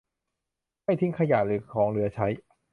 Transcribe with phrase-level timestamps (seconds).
[0.83, 2.27] ไม่ทิ้งขยะหรือของเหลือใช้